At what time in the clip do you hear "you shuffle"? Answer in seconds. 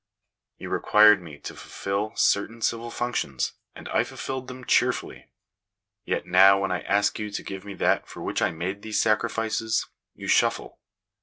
10.15-10.79